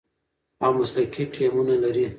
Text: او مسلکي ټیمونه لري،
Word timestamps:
او 0.63 0.71
مسلکي 0.79 1.23
ټیمونه 1.33 1.75
لري، 1.83 2.05